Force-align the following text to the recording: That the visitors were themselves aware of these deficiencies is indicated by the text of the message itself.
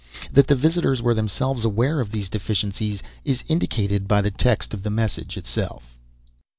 That 0.31 0.47
the 0.47 0.55
visitors 0.55 0.99
were 0.99 1.13
themselves 1.13 1.63
aware 1.63 1.99
of 1.99 2.09
these 2.09 2.27
deficiencies 2.27 3.03
is 3.23 3.43
indicated 3.47 4.07
by 4.07 4.23
the 4.23 4.31
text 4.31 4.73
of 4.73 4.81
the 4.81 4.89
message 4.89 5.37
itself. 5.37 5.95